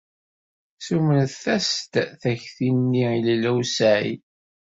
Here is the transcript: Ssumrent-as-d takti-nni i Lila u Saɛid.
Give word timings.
Ssumrent-as-d 0.77 1.93
takti-nni 2.21 3.03
i 3.15 3.17
Lila 3.25 3.51
u 3.59 3.61
Saɛid. 3.75 4.21